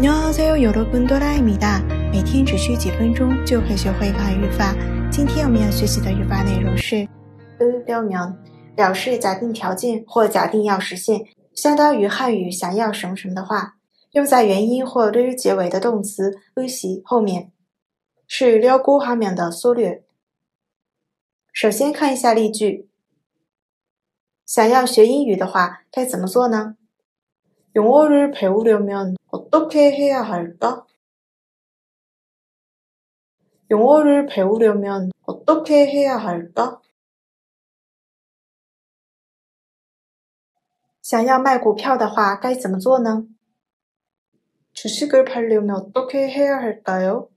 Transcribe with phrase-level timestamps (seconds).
[0.00, 1.78] 你好，欢迎收看《多啦爱米达》，
[2.10, 4.74] 每天只需几分钟就可以学会一个语法。
[5.12, 7.06] 今天我们要学习的语法内容是
[7.60, 8.32] “如果”，
[8.74, 11.20] 表示假定条件或假定要实现，
[11.54, 13.74] 相当于汉语“想要什么什么”的话，
[14.12, 17.52] 用在元音或日语结尾的动词“うし”后面，
[18.26, 20.04] 是“撩姑后面的缩略。
[21.52, 22.88] 首先看一下例句：
[24.46, 26.76] 想要学英语的话，该怎么做呢？
[27.76, 30.84] 영어를 배우려면 어떻게 해야 할까?
[33.70, 36.80] 영어를 배우려면 어떻게 해야 할까?
[41.00, 43.26] 想要卖股票的话该怎么做呢？
[44.72, 47.28] 주식을 팔려면 어떻게 해야 할까요?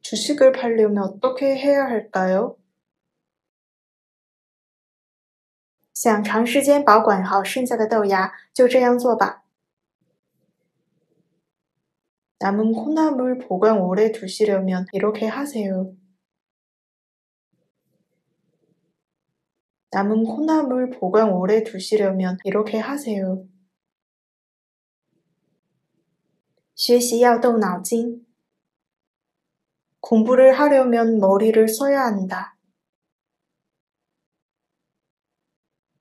[0.00, 2.56] 주식을 팔려면 어떻게 해야 할까요?
[5.96, 9.44] 想长时间保管好剩下的豆芽，就这样做吧。
[12.38, 15.94] 남은콩나물보관오래두시려면이렇게하세요
[19.90, 23.46] 남은콩나물보관오래두시려면이렇게하세요
[26.74, 28.26] 学习要动脑筋。
[30.02, 32.55] 공부를하려면머리를써야한다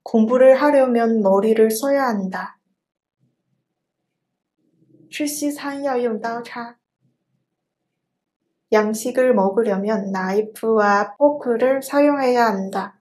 [0.06, 2.58] 공부를 하려면 머리를 써야 한다.
[5.10, 6.76] 吃西餐要用刀叉.
[8.72, 13.00] 양식을 먹으려면 나이프와 포크를 사용해야 한다.